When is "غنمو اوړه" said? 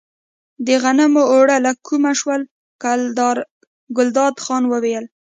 0.83-1.57